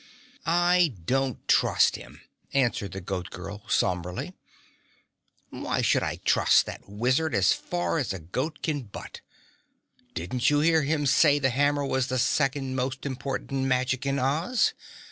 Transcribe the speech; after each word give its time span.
"I 0.47 0.95
don't 1.05 1.47
trust 1.47 1.95
him," 1.95 2.21
answered 2.55 2.93
the 2.93 3.01
Goat 3.01 3.29
Girl 3.29 3.61
somberly. 3.69 4.33
"Why 5.51 5.77
I 5.77 5.83
wouldn't 5.93 6.25
trust 6.25 6.65
that 6.65 6.89
Wizard 6.89 7.35
as 7.35 7.53
far 7.53 7.99
as 7.99 8.11
a 8.11 8.17
goat 8.17 8.63
can 8.63 8.81
butt. 8.81 9.21
Didn't 10.15 10.49
you 10.49 10.61
hear 10.61 10.81
him 10.81 11.05
say 11.05 11.37
the 11.37 11.51
hammer 11.51 11.85
was 11.85 12.07
the 12.07 12.17
second 12.17 12.73
most 12.75 13.05
important 13.05 13.51
magic 13.65 14.07
in 14.07 14.17
Oz? 14.17 14.73